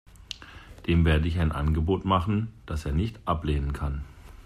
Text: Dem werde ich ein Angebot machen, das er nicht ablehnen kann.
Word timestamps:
Dem 0.87 1.05
werde 1.05 1.27
ich 1.27 1.37
ein 1.37 1.51
Angebot 1.51 2.05
machen, 2.05 2.51
das 2.65 2.85
er 2.85 2.91
nicht 2.91 3.19
ablehnen 3.27 3.71
kann. 3.71 4.03